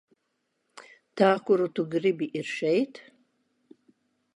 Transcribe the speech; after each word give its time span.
Tā 1.21 1.29
kuru 1.51 1.69
tu 1.75 1.87
gribi, 1.95 2.33
ir 2.41 2.51
šeit? 2.57 3.05